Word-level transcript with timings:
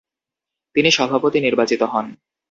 তিনি 0.75 0.89
সভাপতি 0.91 1.37
নির্বাচিত 1.41 1.81
হন। 1.83 2.05